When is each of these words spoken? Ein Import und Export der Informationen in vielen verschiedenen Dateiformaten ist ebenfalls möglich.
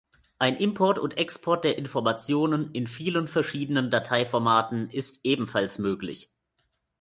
Ein 0.39 0.55
Import 0.55 0.97
und 0.97 1.19
Export 1.19 1.63
der 1.63 1.77
Informationen 1.77 2.71
in 2.71 2.87
vielen 2.87 3.27
verschiedenen 3.27 3.91
Dateiformaten 3.91 4.89
ist 4.89 5.19
ebenfalls 5.25 5.77
möglich. 5.77 6.31